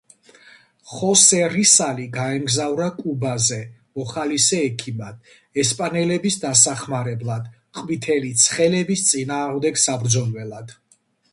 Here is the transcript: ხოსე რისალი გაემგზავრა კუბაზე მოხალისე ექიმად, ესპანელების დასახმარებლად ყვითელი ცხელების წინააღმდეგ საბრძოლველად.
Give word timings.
ხოსე 0.91 1.39
რისალი 1.55 2.05
გაემგზავრა 2.15 2.87
კუბაზე 3.01 3.59
მოხალისე 3.99 4.61
ექიმად, 4.69 5.19
ესპანელების 5.65 6.39
დასახმარებლად 6.45 7.51
ყვითელი 7.81 8.33
ცხელების 8.45 9.05
წინააღმდეგ 9.11 9.79
საბრძოლველად. 9.83 10.75